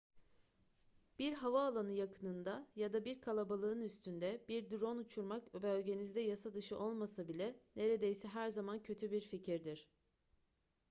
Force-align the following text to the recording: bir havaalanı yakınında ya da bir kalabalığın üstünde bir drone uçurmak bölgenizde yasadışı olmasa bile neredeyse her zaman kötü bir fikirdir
bir 1.19 1.33
havaalanı 1.33 1.91
yakınında 1.91 2.67
ya 2.75 2.93
da 2.93 3.05
bir 3.05 3.21
kalabalığın 3.21 3.81
üstünde 3.81 4.45
bir 4.49 4.69
drone 4.69 4.99
uçurmak 4.99 5.53
bölgenizde 5.53 6.21
yasadışı 6.21 6.79
olmasa 6.79 7.27
bile 7.27 7.55
neredeyse 7.75 8.27
her 8.27 8.49
zaman 8.49 8.83
kötü 8.83 9.11
bir 9.11 9.21
fikirdir 9.21 9.89